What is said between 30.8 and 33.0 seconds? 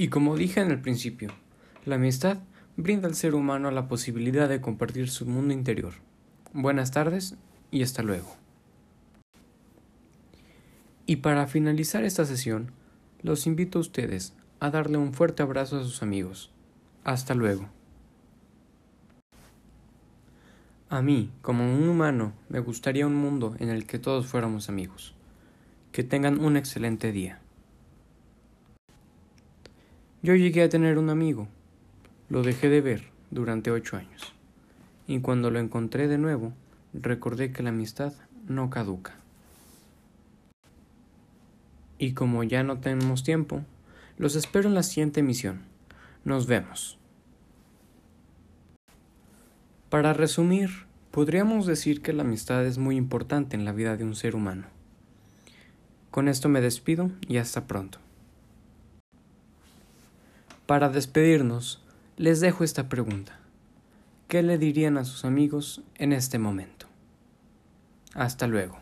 un amigo. Lo dejé de